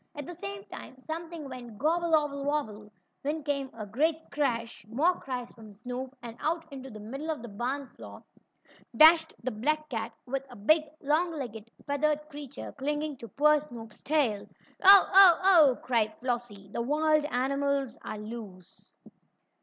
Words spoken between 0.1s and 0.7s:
At the same